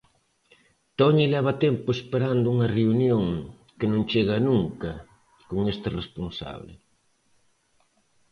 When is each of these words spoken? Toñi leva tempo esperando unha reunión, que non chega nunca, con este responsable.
Toñi 0.99 1.25
leva 1.33 1.53
tempo 1.65 1.87
esperando 1.91 2.45
unha 2.55 2.71
reunión, 2.77 3.25
que 3.77 3.85
non 3.91 4.07
chega 4.11 4.45
nunca, 4.47 4.91
con 5.49 5.59
este 5.73 5.87
responsable. 5.99 6.73